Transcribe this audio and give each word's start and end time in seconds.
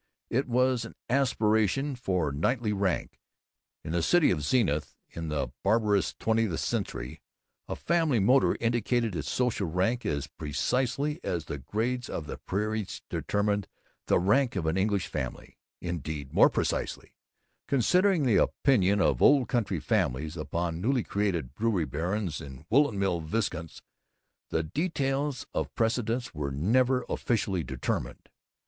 It 0.31 0.47
was 0.47 0.83
an 0.83 0.95
aspiration 1.11 1.95
for 1.95 2.31
knightly 2.31 2.73
rank. 2.73 3.19
In 3.83 3.91
the 3.91 4.01
city 4.01 4.31
of 4.31 4.41
Zenith, 4.41 4.95
in 5.11 5.27
the 5.27 5.49
barbarous 5.63 6.15
twentieth 6.17 6.59
century, 6.59 7.21
a 7.67 7.75
family's 7.75 8.23
motor 8.23 8.57
indicated 8.59 9.15
its 9.15 9.29
social 9.29 9.67
rank 9.67 10.03
as 10.03 10.25
precisely 10.25 11.19
as 11.23 11.45
the 11.45 11.59
grades 11.59 12.09
of 12.09 12.25
the 12.25 12.39
peerage 12.39 13.03
determined 13.11 13.67
the 14.07 14.17
rank 14.17 14.55
of 14.55 14.65
an 14.65 14.75
English 14.75 15.05
family 15.05 15.59
indeed, 15.81 16.33
more 16.33 16.49
precisely, 16.49 17.13
considering 17.67 18.23
the 18.23 18.37
opinion 18.41 19.01
of 19.01 19.21
old 19.21 19.47
county 19.49 19.79
families 19.79 20.35
upon 20.35 20.81
newly 20.81 21.03
created 21.03 21.53
brewery 21.53 21.85
barons 21.85 22.41
and 22.41 22.65
woolen 22.71 22.97
mill 22.97 23.19
viscounts. 23.21 23.83
The 24.49 24.63
details 24.63 25.45
of 25.53 25.75
precedence 25.75 26.33
were 26.33 26.49
never 26.49 27.05
officially 27.07 27.63
determined. 27.63 28.29